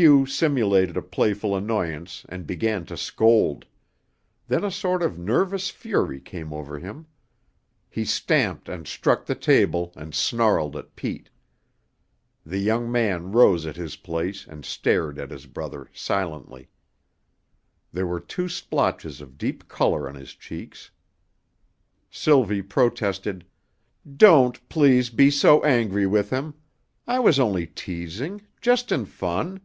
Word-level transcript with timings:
Hugh 0.00 0.26
simulated 0.26 0.96
a 0.96 1.02
playful 1.02 1.56
annoyance 1.56 2.24
and 2.28 2.46
began 2.46 2.86
to 2.86 2.96
scold; 2.96 3.66
then 4.46 4.62
a 4.62 4.70
sort 4.70 5.02
of 5.02 5.18
nervous 5.18 5.70
fury 5.70 6.20
came 6.20 6.52
over 6.52 6.78
him. 6.78 7.06
He 7.90 8.04
stamped 8.04 8.68
and 8.68 8.86
struck 8.86 9.26
the 9.26 9.34
table 9.34 9.92
and 9.96 10.14
snarled 10.14 10.76
at 10.76 10.94
Pete. 10.94 11.30
The 12.46 12.58
young 12.60 12.92
man 12.92 13.32
rose 13.32 13.66
at 13.66 13.74
his 13.74 13.96
place 13.96 14.46
and 14.46 14.64
stared 14.64 15.18
at 15.18 15.32
his 15.32 15.46
brother 15.46 15.90
silently. 15.92 16.68
There 17.92 18.06
were 18.06 18.20
two 18.20 18.48
splotches 18.48 19.20
of 19.20 19.36
deep 19.36 19.66
color 19.66 20.08
on 20.08 20.14
his 20.14 20.30
cheeks. 20.36 20.92
Sylvie 22.08 22.62
protested: 22.62 23.44
"Don't, 24.16 24.68
please, 24.68 25.10
be 25.10 25.28
so 25.28 25.60
angry 25.64 26.06
with 26.06 26.30
him. 26.30 26.54
I 27.04 27.18
was 27.18 27.40
only 27.40 27.66
teasing, 27.66 28.42
just 28.60 28.92
in 28.92 29.04
fun. 29.04 29.60